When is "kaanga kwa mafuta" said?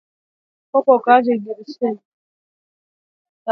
0.71-1.21